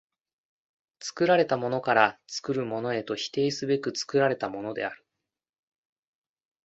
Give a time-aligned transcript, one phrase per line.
[0.99, 5.05] 作られたものから作るものへと否定すべく作られたものである。